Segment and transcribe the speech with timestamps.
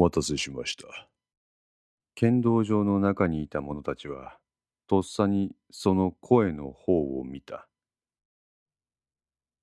[0.00, 0.86] 待たせしました。
[2.14, 4.38] 剣道場の中にいた者たちは、
[4.86, 7.68] とっさにその声の方を見た。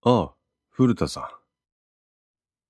[0.04, 0.34] ああ、
[0.70, 1.24] 古田さん。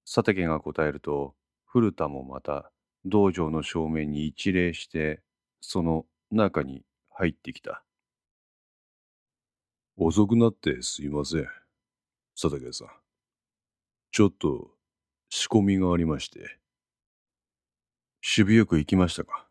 [0.06, 1.36] 佐竹が答えると、
[1.66, 2.72] 古田もまた
[3.04, 5.22] 道場の正面に一礼して、
[5.60, 7.84] その中に入ってきた。
[9.98, 11.48] 遅くなってすいません。
[12.40, 12.88] 佐竹さん。
[14.12, 14.72] ちょっと
[15.28, 16.60] 仕込みがありまして。
[18.22, 19.48] 守備よく行きましたか？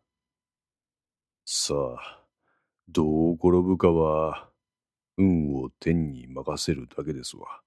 [1.45, 2.23] さあ、
[2.89, 4.49] どう転ぶかは、
[5.17, 7.61] 運を天に任せるだけですわ。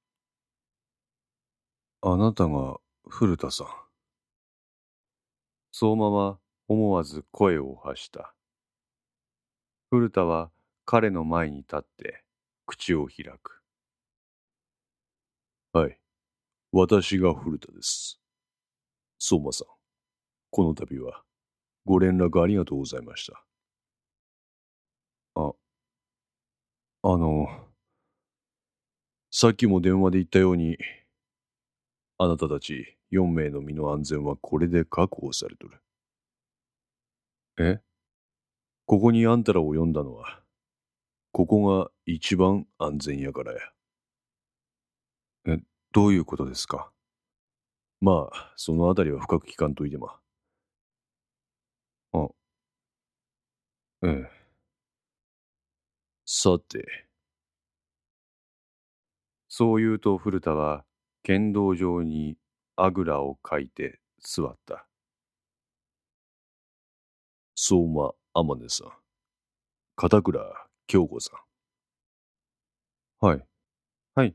[2.03, 3.67] あなたが古田さん。
[5.73, 8.35] 相馬は思わず声を発した。
[9.91, 10.51] 古田は
[10.85, 12.23] 彼の前に立って
[12.67, 13.63] 口を開く。
[15.73, 15.99] はい。
[16.73, 18.21] 私が古田です。
[19.19, 19.80] 相馬さん。
[20.51, 21.23] この度は
[21.85, 23.45] ご連絡ありがとうございました。
[25.35, 25.53] あ、
[27.03, 27.49] あの、
[29.31, 30.77] さっきも電話で言ったように、
[32.19, 35.81] あなたたち4名の身の安全はこれで確保されとる。
[37.59, 37.81] え？
[38.87, 40.43] ここにあんたらを呼んだのは、
[41.33, 43.59] ここが一番安全やからや。
[45.47, 45.59] え、
[45.93, 46.93] どういうことですか？
[48.01, 50.19] まあ、そのあたりは深く聞かんといてま。
[52.13, 52.29] あ、
[54.03, 54.31] ええ。
[56.25, 57.07] さて。
[59.49, 60.85] そう言うと古田は
[61.23, 62.37] 剣道場に
[62.77, 64.87] あぐらをかいて座った。
[67.55, 68.93] 相馬天音さん。
[69.97, 70.41] 片倉
[70.87, 71.33] 京子さ
[73.21, 73.27] ん。
[73.27, 73.45] はい。
[74.15, 74.35] はい。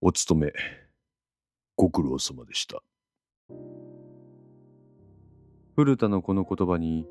[0.00, 0.52] お勤め、
[1.76, 2.82] ご苦労様でした。
[5.76, 7.06] 古田のこの言葉に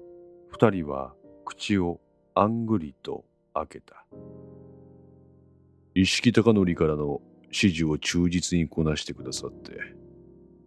[0.58, 2.00] 二人は口を
[2.34, 4.06] あんぐりと開けた。
[5.96, 9.74] 石木貴則からの指示を忠実にこなしてくださって、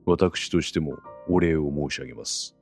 [0.05, 2.55] 私としてもお礼を申し上げます。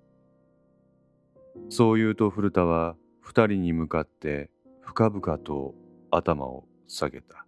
[1.69, 4.49] そう言うと古田は二人に向かって
[4.83, 5.75] 深々と
[6.13, 7.45] 頭を下げた。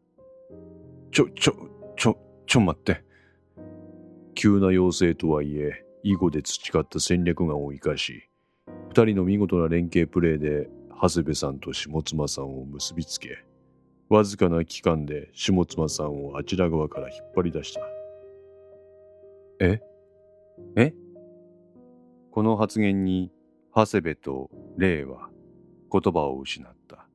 [1.12, 1.54] ちょ、ちょ、
[1.96, 2.18] ちょ、
[2.48, 3.04] ちょ待って。
[4.34, 8.27] 急な要請とはいえ、囲碁で培った戦略眼を生かし、
[8.98, 10.68] 二人の見事な連携プレーで、
[11.00, 13.44] 長谷部さんと下妻さんを結びつけ、
[14.08, 17.80] わずかな期間で下妻さんをあちら側から引っ張り出した。
[19.60, 19.80] え？
[20.74, 20.92] え？
[22.32, 23.30] この発言に、
[23.72, 25.30] 長谷部と霊は
[25.92, 27.06] 言葉を失った。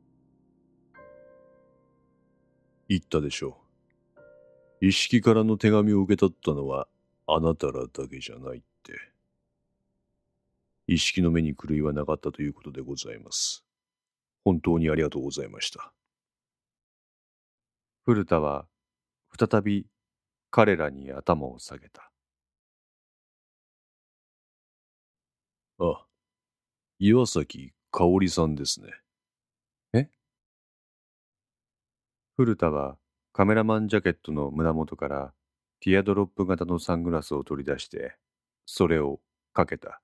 [2.88, 3.58] 言ったでしょ
[4.80, 4.88] う。
[4.88, 6.88] 一式からの手紙を受け取ったのは
[7.28, 8.94] あなたらだけじゃないって。
[10.88, 13.64] 一式の目に狂いはなかったということでございます。
[14.44, 15.94] 本当にありがとうございました。
[18.06, 18.68] 古田は
[19.40, 19.86] 再び
[20.52, 22.12] 彼らに頭を下げた。
[25.80, 26.06] あ、
[27.00, 28.92] 岩崎香織さんですね。
[29.94, 30.10] え？
[32.36, 32.98] 古田は
[33.32, 35.34] カメラマンジャケットの胸元から
[35.80, 38.16] ティアドロップ型のサングラスを取り出して、
[38.66, 39.22] それを
[39.54, 40.02] かけた。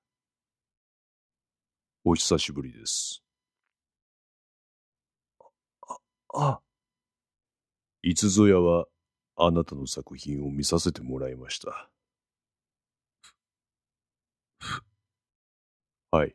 [2.02, 3.22] お久しぶりです。
[5.86, 5.98] あ、
[6.32, 6.60] あ。
[8.02, 8.86] いつぞやは
[9.36, 11.90] あなたの作品を見させてもらいました。
[16.10, 16.34] はい。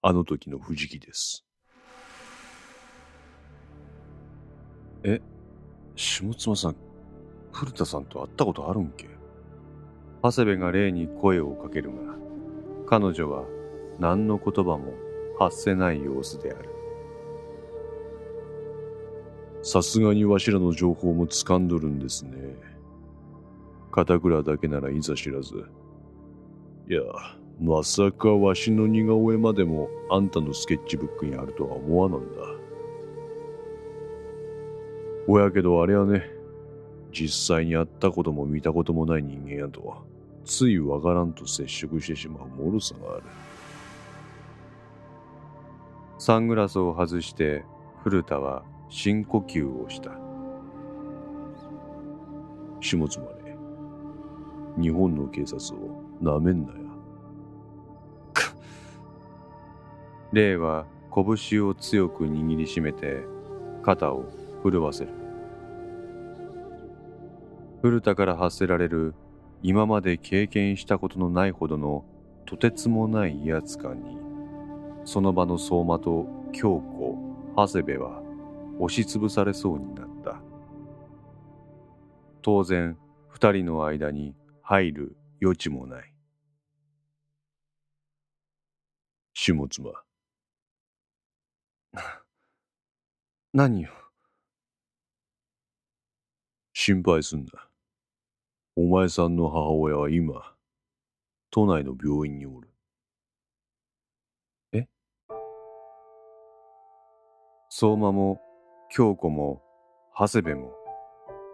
[0.00, 1.44] あの時の藤木です。
[5.04, 5.20] え、
[5.94, 6.76] 下妻さん、
[7.52, 9.10] 古田さんと会ったことあるんけ？
[10.22, 12.16] 長谷部が霊に声をかけるが、
[12.86, 13.44] 彼女は
[14.00, 14.94] 何の言葉も
[15.38, 16.68] 発せない様子である。
[19.62, 22.56] さすがにわしらの情報も掴んどるんですね。
[23.92, 25.66] 片倉だけならいざ知らず。
[26.88, 27.02] いや、
[27.60, 32.26] まさかわしの似顔絵までもあんたのスケッチブックにあるとは思わなんだ。
[35.26, 36.24] ほやけどあれはね、
[37.12, 40.02] 実際に会ったことも見たこともない人間やとは、
[40.46, 43.22] ついわからんと接触してしまう脆さがある。
[46.20, 47.64] サングラスを外して
[48.04, 50.10] 古田は深呼吸をした。
[52.82, 53.56] 下妻ね、
[54.78, 56.78] 日本の警察をなめんなや。
[60.32, 63.24] 霊は拳を強く握りしめて
[63.82, 64.26] 肩を
[64.62, 65.12] 震わせる。
[67.80, 69.14] 古田から発せられる
[69.62, 72.04] 今まで経験したことのないほどの
[72.44, 74.29] とてつもない威圧感に、
[75.04, 77.18] その場の相馬と京子、
[77.56, 78.22] 長谷部は
[78.78, 80.40] 押しつぶされそうになった。
[82.42, 82.96] 当然、
[83.28, 86.14] 二人の間に入る余地もない。
[89.34, 89.92] 下妻。
[93.52, 93.90] 何よ。
[96.72, 97.68] 心配すんな。
[98.76, 100.56] お前さんの母親は今、
[101.50, 102.69] 都内の病院におる。
[107.72, 108.40] 相馬も
[108.90, 109.62] 京子も
[110.18, 110.72] 長谷部も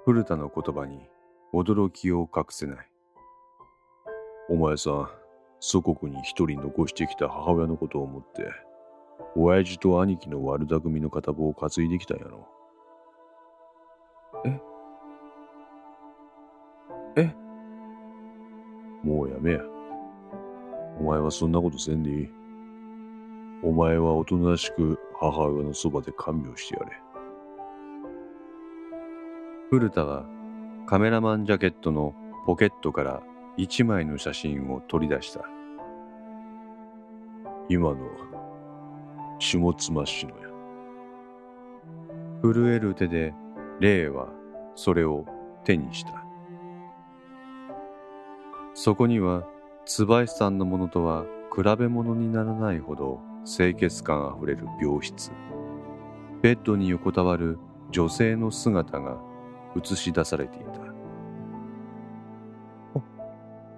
[0.06, 0.98] 古田の言葉に
[1.52, 2.88] 驚きを隠せない。
[4.48, 5.10] お前さん、
[5.60, 8.50] 祖国に一人残してきた母親のことを思って、
[9.36, 12.48] 親父と兄貴の悪巧みの片棒を担いできたんやろ。
[14.46, 14.60] え？
[17.16, 17.34] え？
[19.04, 19.60] もうやめや。
[20.98, 22.30] お前はそんなことせんでいい。
[23.62, 26.92] お前はおとなしく母親のそばで看病してやれ。
[29.70, 30.24] 古田は
[30.86, 32.14] カメラマンジャケットの
[32.46, 33.22] ポケットから
[33.56, 35.44] 一枚の写真を取り出した。
[37.68, 37.96] 今の
[39.38, 40.46] 下妻氏のや。
[42.42, 43.34] 震える手で
[43.80, 44.28] 霊は
[44.74, 45.24] それを
[45.64, 46.24] 手にした。
[48.74, 49.44] そこには
[49.86, 51.24] 椿さんのものとは
[51.54, 55.30] 比べ物にならないほど清潔感あふれる病室。
[56.42, 57.58] ベッドに横たわる
[57.92, 59.18] 女性の姿が
[59.76, 60.80] 映し出されていた。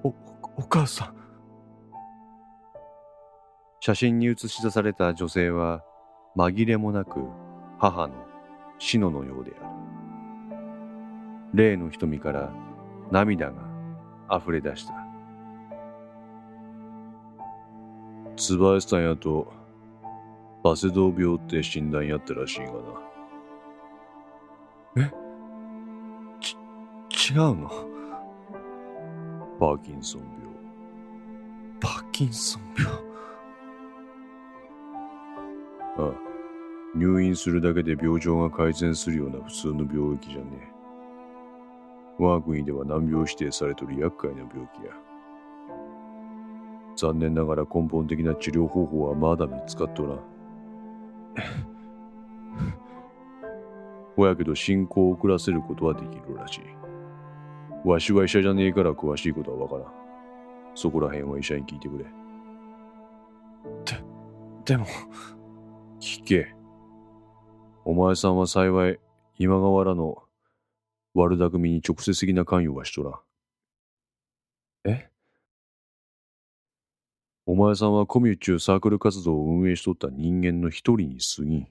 [0.03, 0.15] お、お、
[0.57, 1.15] お母さん。
[3.81, 5.85] 写真に映し出された女性は
[6.35, 7.21] 紛れもなく
[7.79, 8.15] 母の
[8.79, 9.71] 篠のようである。
[11.53, 12.53] 霊の瞳から
[13.11, 13.63] 涙が
[14.35, 14.98] 溢れ出した。
[18.39, 19.53] 椿さんやと、
[20.63, 22.79] バセドウ病って診断やったらしいがな。
[24.97, 25.11] え？
[26.41, 26.57] ち、
[27.33, 27.69] 違うの？
[29.59, 30.39] パーキンソン病。
[31.81, 32.93] パーキンソン病？
[35.99, 36.13] ああ、
[36.97, 40.69] 入院するだけで病状が改善するような普通の病気じゃねえ。
[42.19, 44.93] 我が国では難病指定されとる厄介な病気や。
[46.99, 50.21] 残念ながら根本的な治療方法はまだ見つかっとらん。
[54.17, 56.63] ほやけど進行を遅らせることはできるらしい。
[57.89, 59.87] わしは医者じゃねえから詳しいことはわからん。
[60.75, 62.05] そこら辺は医者に聞いてくれ。
[63.85, 64.03] で、
[64.65, 64.85] でも。
[66.01, 66.53] 聞け。
[67.85, 68.99] お前さんは幸い、
[69.39, 70.25] 今川らの
[71.15, 73.15] 悪巧みに直接的な関与はしとらん。
[74.93, 75.11] え
[77.51, 81.69] お前さんはコミュっちゅうサークル活動を運営しとった人間の一人に過ぎん。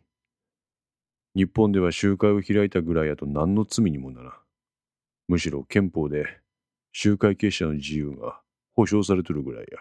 [1.36, 4.34] 日本では集会を開いたぐらいやと何の罪にもならん。
[5.28, 6.26] むしろ憲法で
[6.94, 8.42] 集会結社の自由が
[8.74, 9.78] 保障されとるぐらいや。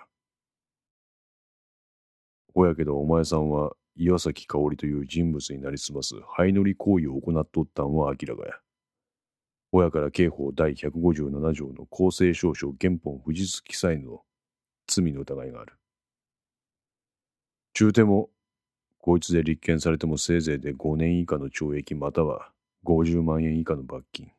[2.52, 8.52] ほやけどお前さんは岩崎香織という人物になりすます灰乗り行為を行っとったんは明らかや。
[9.72, 14.20] 親から刑法第157条の公正証書原本不実記載の
[14.86, 15.72] 罪の疑いがある。
[17.78, 18.30] 中手も、
[19.00, 22.50] こいつで立件されてもせいぜいで5年以下の懲役または
[22.86, 24.32] 50万円以下の罰金。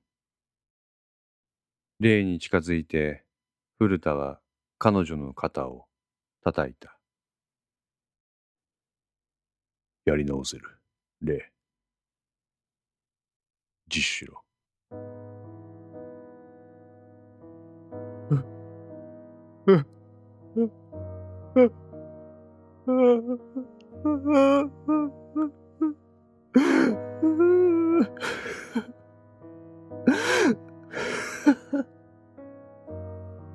[2.00, 3.24] 霊に近づいて、
[3.78, 4.40] 古田は
[4.80, 5.86] 彼女の肩を
[6.44, 6.98] 叩いた。
[10.06, 10.64] やり直せる。
[11.22, 11.52] 霊。
[13.88, 14.44] 自首しろ。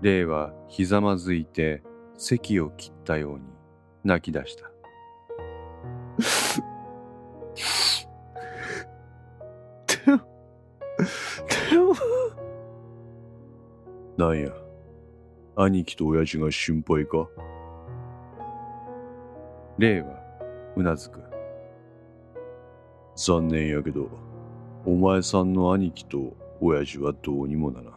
[0.03, 1.83] 霊はひざまずいて
[2.19, 3.45] 席を切ったように
[4.05, 4.71] 泣き出した。
[10.05, 10.21] でも、
[11.71, 11.95] でも。
[14.19, 14.53] なんや、
[15.57, 17.31] 兄貴と親父が心配か？
[19.83, 20.15] 霊は
[20.77, 21.21] うなずく。
[23.17, 24.09] 残念やけど、
[24.87, 27.95] お前さんの兄貴と親父はどうにもならん。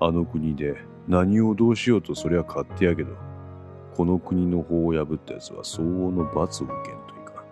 [0.00, 0.74] あの国で
[1.06, 3.10] 何をどうしようとそりゃ勝手やけど、
[3.94, 7.42] この国の法を破った奴は相応の罰を受けんといか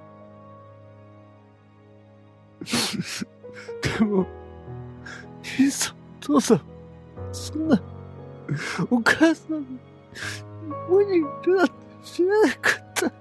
[3.92, 3.98] ん。
[3.98, 4.26] でも、
[5.58, 6.62] 兄さん、父さん、
[7.30, 7.78] そんな、
[8.90, 9.68] お母さん、こ
[10.88, 13.12] こにいるなんて知らなかった。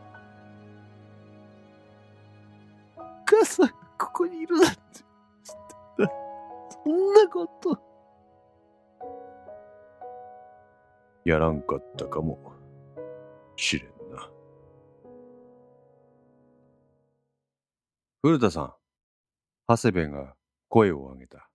[3.25, 5.05] 母さんここにいるなんて知っ
[5.97, 6.11] てた。
[6.83, 7.81] そんなこと。
[11.25, 12.37] やらんかったかも
[13.55, 14.29] しれんな。
[18.21, 18.73] 古田さん、
[19.67, 20.35] 長谷部が
[20.67, 21.49] 声を上げた。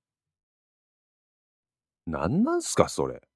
[2.06, 3.27] なんなんすか、それ。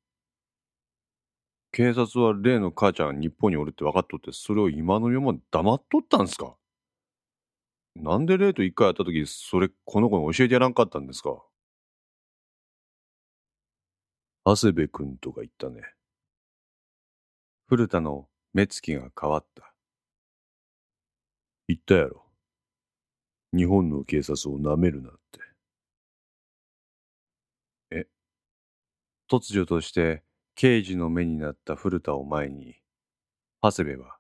[1.73, 6.55] 警察は例の母ちゃん日本におるって分かっとって、それを今の世まで黙っとったんすか？
[7.97, 11.43] なんで例と一回会った時、それこの子に教えてやらんかったんですか？
[14.45, 15.83] 長谷部君とか言ったね。
[17.69, 19.73] 古田の目つきが変わった。
[21.69, 22.27] 言ったやろ。
[23.55, 25.41] 日本の警察を舐めるなって。
[27.93, 28.07] え？
[29.31, 30.23] 突如として
[30.55, 32.77] 刑事の目になった古田を前に、
[33.63, 34.17] 長谷部は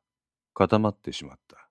[0.55, 1.69] 固まってしまった。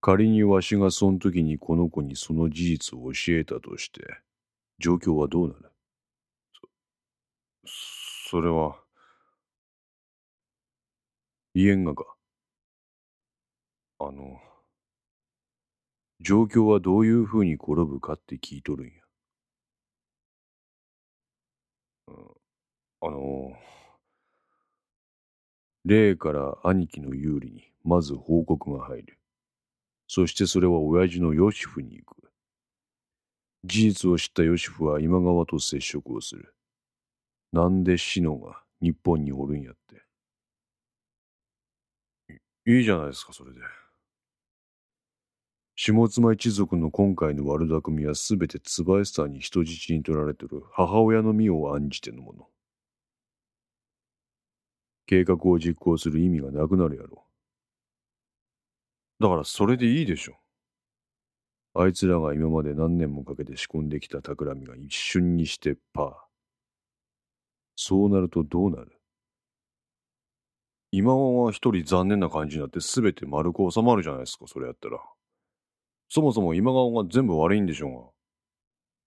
[0.00, 4.00] 仮にわしがその時にこの子にその事実を教えたとして、
[4.78, 5.72] 状況はどうなる？
[8.30, 8.78] それは、
[11.54, 12.14] 言えんがか？
[13.98, 14.40] あの、
[16.20, 18.92] 状況はどういう風に転ぶかって聞いとるんや。
[23.00, 23.52] あの、
[25.84, 29.18] 霊から兄貴の有利にまず報告が入る。
[30.06, 32.30] そしてそれは親父のヨシフに行く。
[33.64, 36.54] 事実を知ったヨシフは今川と接触をする。
[37.52, 40.02] なんでシノが日本におるんやって。
[42.66, 43.60] いいじゃないですか、それで。
[45.76, 52.48] 下妻一族の今回の悪巧みはすべてツバエスターに人質に取られてる母親の身を案じてのもの。
[55.08, 57.24] 計画を実行する意味がなくなるやろ。
[59.18, 60.36] だからそれでいいでしょ。
[61.72, 66.12] あいつらが今まで何年もかけて仕込んできた企みが一瞬にしてパー。
[67.74, 69.00] そうなるとどうなる？
[70.92, 74.98] 今は一人残念な感じになって全て丸く収まるじゃないですか、それやったら。
[76.10, 78.12] そもそも今川が全部悪いんでしょ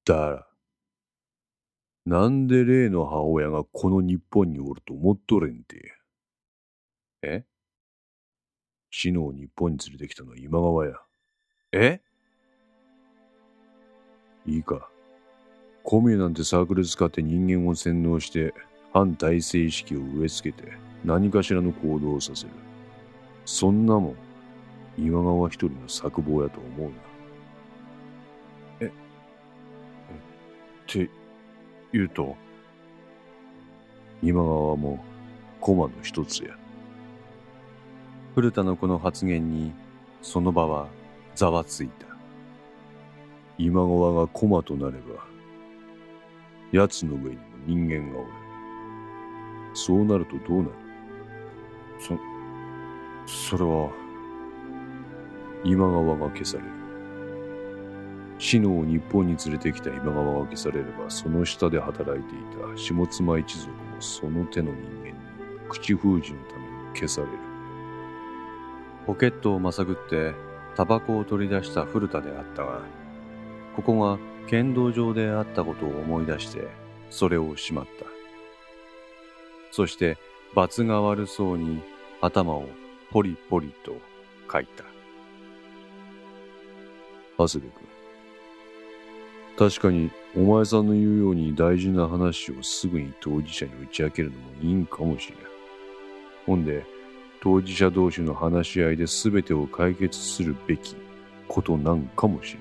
[0.07, 0.47] うがだら。
[2.05, 5.93] なんで例の母親がこの日本におると思っとれんて？
[7.21, 7.45] え？
[8.89, 10.95] シノを日本に連れてきたのは今川や。
[11.71, 12.01] え？
[14.47, 14.89] いいか。
[15.83, 18.53] コミュなんてサークル使って人間を洗脳して
[18.93, 20.73] 反体制意識を植え付けて
[21.05, 22.49] 何かしらの行動をさせる。
[23.45, 24.15] そんなもん、
[24.97, 26.95] 今川一人の策謀やと思うな。
[28.81, 28.89] え、え？
[28.89, 28.91] っ
[30.87, 31.09] て
[31.91, 32.35] 言うと、
[34.21, 35.03] 今川も
[35.59, 36.55] 駒の一つや。
[38.35, 39.73] 古田のこの発言に、
[40.21, 40.87] その場は
[41.35, 42.05] ざわついた。
[43.57, 45.25] 今川が駒となれば、
[46.71, 48.27] 奴の上にも人間がおる。
[49.73, 50.71] そうなるとどうなる？
[51.99, 52.17] そ、
[53.49, 53.91] それは、
[55.63, 56.80] 今川が消される。
[58.41, 65.13] シノを日本に連れてきた今川が消されれば、その下で働いていた下妻一族もその手の人間に
[65.69, 67.33] 口封じのために消される。
[69.05, 70.33] ポケットをまさぐって、
[70.75, 72.79] タバコを取り出した古田であったが、
[73.75, 74.17] ここが
[74.47, 76.67] 剣道場であったことを思い出して、
[77.11, 78.07] それをしまった。
[79.71, 80.17] そして、
[80.55, 81.83] 罰が悪そうに
[82.21, 82.67] 頭を
[83.11, 83.93] ポリポリと
[84.47, 84.83] かいた。
[87.37, 88.00] 長谷部君。
[89.61, 95.37] 確かに、お前さんの言うように大事な話をすぐに当事者に打ち明けるのもいいんかもしれん。
[96.47, 96.83] ほんで、
[97.43, 100.95] 当事者同士の話し合いで全てを解決するべき
[101.47, 102.59] ことなんかもしれ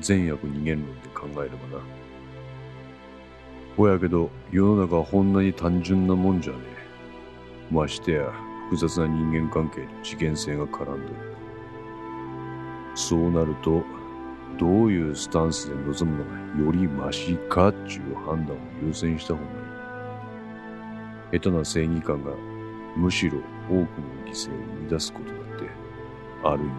[0.00, 0.02] ん。
[0.02, 1.84] 善悪二元論で考えればな。
[3.76, 6.58] ほやけど、世の中はこんなに単純なもんじゃね
[7.70, 7.72] え。
[7.72, 8.32] ましてや、
[8.64, 11.18] 複雑な人間関係と事件性が絡んでる。
[12.96, 13.84] そうなると、
[14.58, 21.38] どういうスタンスで臨むのがよりマシかっちゅう判断を優先した方がいい。
[21.38, 22.32] 下手な正義感が
[22.96, 23.38] むしろ
[23.68, 23.86] 多くの
[24.26, 25.70] 犠牲を生み出すことだって
[26.44, 26.72] あるんよ。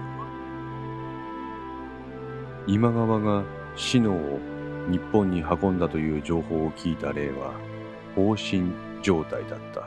[2.67, 3.43] 今川が
[3.75, 4.39] シノを
[4.91, 7.53] 日本に運んだという情報を聞いた霊は
[8.15, 9.81] 放心状態だった。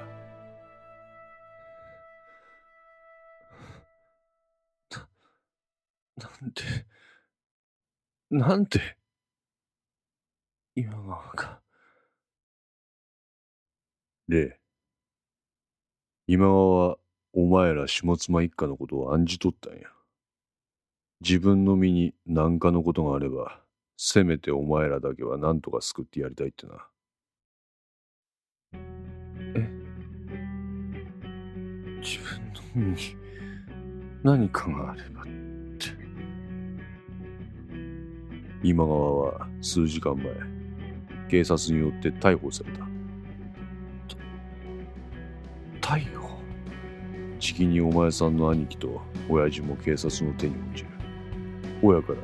[6.42, 6.62] なんて、
[8.32, 8.80] なんて、
[10.74, 11.60] 今川が。
[14.26, 14.58] レ
[16.28, 16.32] イ。
[16.32, 16.98] 今川は
[17.34, 19.80] お前ら下妻一家のことを案じとったんや。
[21.20, 23.60] 自分の身に何かのことがあれば、
[23.98, 26.88] せめてお前らだけは何とか救ってやりたいってな。
[28.72, 28.78] え？
[32.00, 32.96] 自分の身に
[34.22, 35.41] 何かがあればって。
[38.64, 40.26] 今川は数時間前、
[41.28, 42.84] 警察によって逮捕された。
[45.80, 46.28] 逮捕？
[47.40, 50.90] じきにお前さんの兄貴と親父も警察の手に落ちる。
[51.82, 52.18] 親から、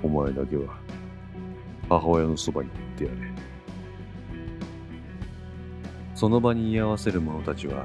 [0.00, 0.78] お前だけは
[1.88, 3.16] 母親のそばに行ってやれ。
[6.14, 7.84] その場に居合わせる者たちは、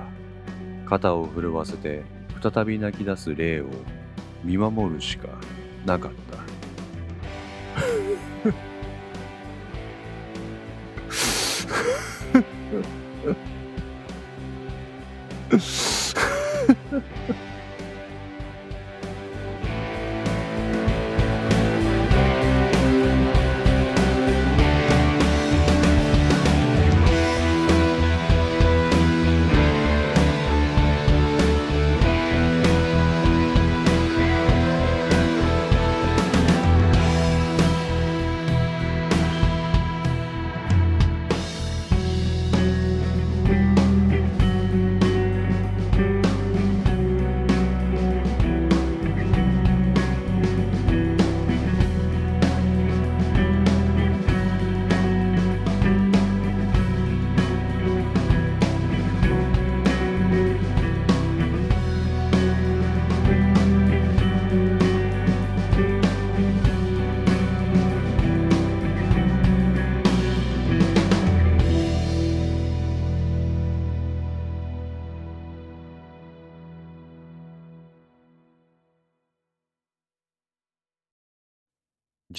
[0.86, 2.04] 肩を震わせて
[2.40, 3.66] 再び泣き出す霊を
[4.44, 5.28] 見守るしか
[5.88, 6.47] なかった。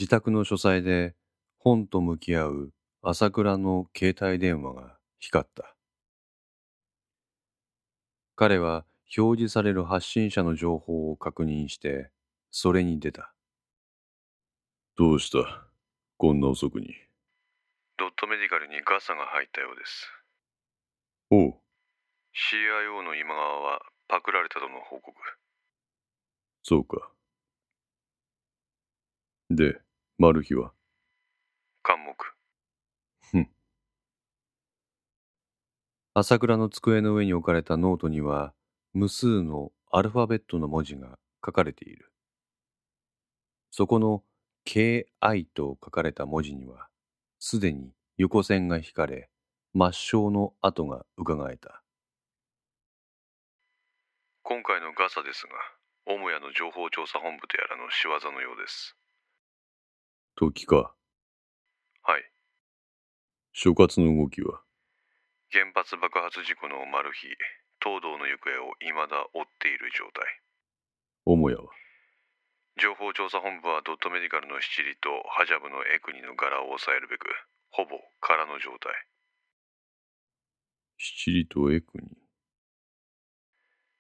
[0.09, 1.14] 自宅の書斎で
[1.59, 5.77] 本と向き合う朝倉の携帯電話が光った。
[8.35, 8.87] 彼は
[9.18, 12.11] 表示される発信者の情報を確認して、
[12.51, 13.35] それに出た。
[14.97, 15.66] どうした？
[16.16, 16.94] こんな遅くに？
[17.99, 20.11] ドットメディカルにガサが入ったようです。
[21.29, 21.55] おう、
[22.33, 25.14] CIO の今川はパクられたとの報告。
[26.62, 27.11] そうか。
[29.51, 29.83] で、
[30.20, 30.72] マルヒは？
[31.87, 32.16] 監目。
[33.20, 33.48] ふん。
[36.12, 38.52] 朝倉の机の上に置かれたノートには、
[38.92, 42.11] 無数のアルファベットの文字が書かれている。
[43.70, 44.24] そこの
[44.66, 46.88] KI と書かれた文字には、
[47.38, 49.31] すでに横線が引かれ、
[49.72, 51.85] 抹消の跡が伺えた。
[54.42, 55.52] 今回のガサですが、
[56.07, 58.96] 母屋の情報調査本部とやらの仕業のようです。
[60.38, 60.94] 時か。
[62.05, 62.22] はい。
[63.53, 64.62] 所轄の動きは？
[65.51, 67.27] 原発爆発事故のマルヒ、
[67.83, 70.22] 東堂の行方を未だ追っている状態。
[71.27, 71.74] 母屋は？
[72.79, 77.27] 情報調査本部はドットメディカルの七里とハジャブのエクニの柄を抑えるべく、
[77.74, 78.94] ほぼ空の状態。
[80.98, 82.07] 七里とエクニ？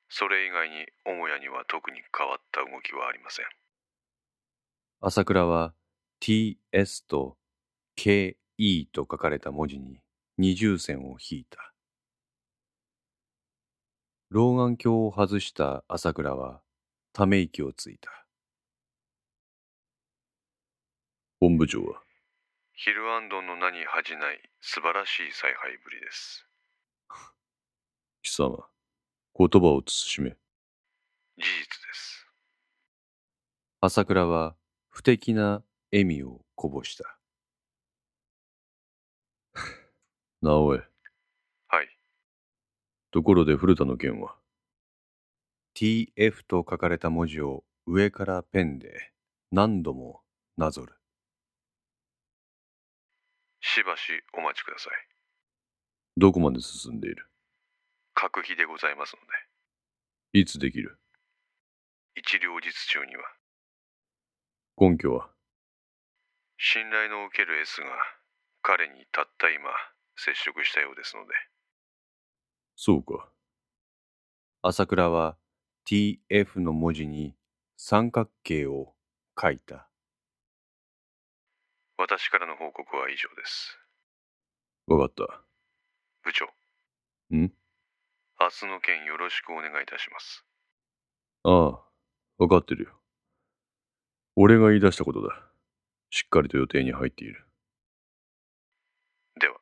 [0.08, 3.46] それ以外に母屋には特に変わった動きはありません。
[5.00, 5.74] 朝倉は
[6.20, 7.36] TS と
[7.96, 8.34] KE
[8.92, 10.00] と書かれた文字に
[10.36, 11.72] 二重線を引いた。
[14.30, 16.60] 老眼鏡を外した朝倉は
[17.12, 18.10] ため息をついた。
[21.40, 22.02] 本部長は？
[22.74, 26.46] ヒルアンドンの名に恥じない素晴らしい采配ぶりです。
[28.22, 28.66] 貴様、
[29.36, 30.30] 言葉を慎め。
[30.30, 30.36] 事
[31.36, 32.26] 実です。
[33.80, 34.56] 朝倉は
[34.90, 37.18] 不敵な笑みをこぼした。
[40.42, 40.78] 直江、
[41.68, 41.88] はい。
[43.10, 44.36] ところで古田の件は
[45.74, 49.12] TF と書かれた文字を上からペンで
[49.50, 50.20] 何度も
[50.56, 50.94] なぞる。
[53.60, 54.02] しばし
[54.34, 54.92] お待ちください。
[56.16, 57.28] どこまで進んでいる
[58.14, 59.20] 閣議でございますの
[60.32, 60.98] いつできる
[62.14, 63.22] で、一両日中には、
[64.76, 65.30] 根拠は
[66.60, 67.86] 信頼の受ける S が
[68.62, 69.70] 彼にたった今
[70.16, 71.32] 接触したようですので、
[72.74, 73.30] そうか。
[74.60, 75.36] 朝倉は
[75.88, 77.36] TF の文字に
[77.76, 78.94] 三角形を
[79.40, 79.88] 書いた。
[81.96, 83.78] 私からの報告は以上です。
[84.88, 85.40] わかった。
[86.24, 86.46] 部長、
[87.36, 87.52] ん？
[88.40, 90.44] 明日の件よろしくお願いいたします。
[91.44, 91.84] ああ、
[92.38, 93.00] わかってるよ。
[94.34, 95.47] 俺が言い出したことだ。
[96.10, 97.46] しっかりと予定に入っている。
[99.40, 99.58] では、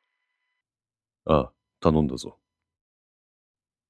[1.25, 2.39] ああ、頼んだぞ。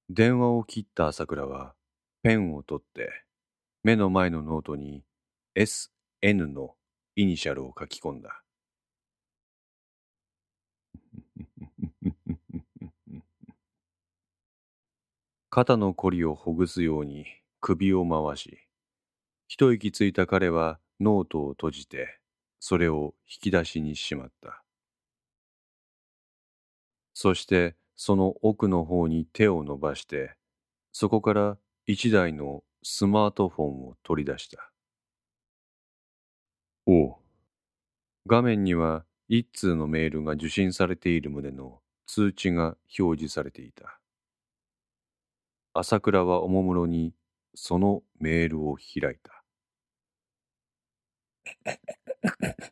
[0.10, 1.74] 電話を切った朝倉は、
[2.24, 3.24] ペンを取って、
[3.84, 5.04] 目の前のノートに
[5.56, 6.76] SN の
[7.15, 8.43] イニシャルを書き込んだ。
[15.50, 17.26] 肩のこりをほぐすように
[17.62, 18.67] 首を回し、
[19.48, 22.20] 一息ついた彼はノートを閉じて、
[22.60, 24.63] それを引き出しにしまった。
[27.13, 30.36] そしてその奥の方に手を伸ばして、
[30.91, 34.72] そこから一台のスマートフォンを取り出した。
[36.86, 37.15] おう。
[38.28, 44.00] 画面には一通のメールが受信されている旨の通知が表示されていた。
[45.74, 47.13] 朝倉はおもむろに
[47.56, 49.37] そのメールを開いた。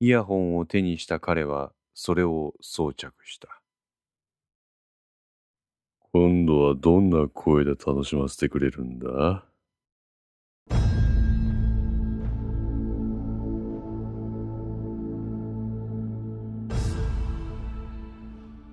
[0.00, 3.60] イヤホンを手にした彼はそれを装着した。
[6.12, 9.44] 今度はどんな声で楽しませてくれるんだ？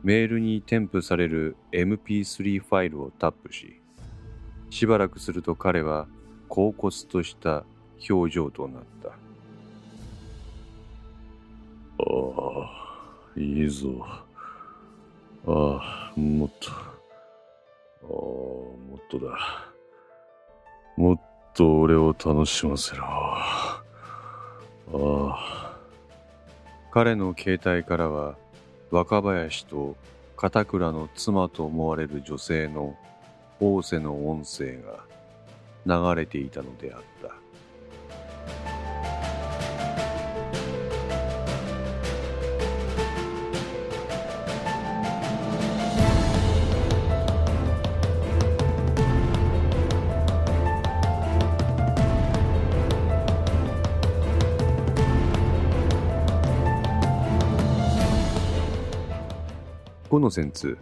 [0.04, 3.82] メールに添付される MP3 ファイルをタップし、
[4.72, 6.08] しばらくすると彼は
[6.52, 7.64] 恍惚とした
[8.10, 9.08] 表情となった。
[9.08, 9.14] あ
[12.04, 13.88] あ、いいぞ。
[14.06, 14.22] あ
[15.48, 16.72] あ、もっと。
[16.72, 16.74] あ
[18.04, 19.72] あ、もっとだ。
[20.98, 21.22] もっ
[21.54, 23.06] と俺を楽しませろ。
[23.06, 23.82] あ
[24.94, 25.78] あ。
[26.92, 28.36] 彼の携帯からは
[28.90, 29.96] 若林と
[30.36, 32.98] 片倉の妻と思われる女性の
[33.62, 35.06] 仰せの音声が
[35.86, 37.32] 流れていたのであった。
[60.10, 60.78] このセンツ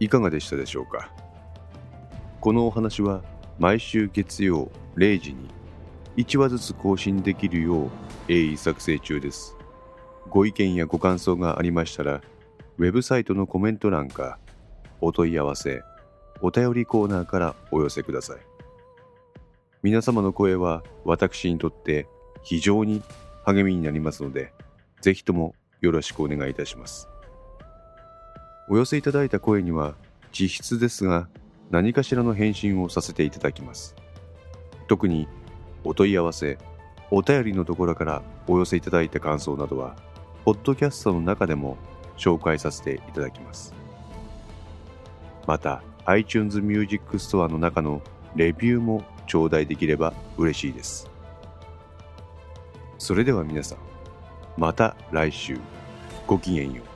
[0.00, 1.10] いかがでしたでしょうか？
[2.40, 3.22] このお話は
[3.58, 5.48] 毎週月曜0時に
[6.16, 7.90] 1話ずつ更新できるよう
[8.28, 9.56] 鋭意作成中です。
[10.28, 12.20] ご意見やご感想がありましたら
[12.78, 14.38] ウェブサイトのコメント欄か
[15.00, 15.82] お問い合わせ
[16.40, 18.38] お便りコーナーからお寄せください。
[19.82, 22.08] 皆様の声は私にとって
[22.42, 23.02] 非常に
[23.44, 24.52] 励みになりますので
[25.00, 27.08] ぜひともよろしくお願いいたします。
[28.68, 29.94] お寄せいただいた声には
[30.32, 31.28] 実質ですが
[31.70, 33.94] 何かしらの返信をさせていただきます。
[34.86, 35.28] 特に
[35.82, 36.58] お問い合わせ
[37.10, 39.96] お便りのところからお寄せいただいた感想などは
[40.44, 41.76] ポッドキャストの中でも
[42.16, 43.74] 紹介させていただきます。
[45.46, 48.02] また iTunes Music Store の中の
[48.36, 51.08] レビューも頂戴できれば嬉しいです。
[52.98, 53.78] それでは皆さん
[54.56, 55.58] また来週。
[56.26, 56.93] ごきげんよう。